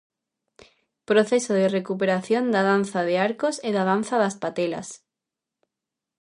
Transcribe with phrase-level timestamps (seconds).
[1.09, 4.87] Proceso de recuperación da danza de arcos e da danza das patelas.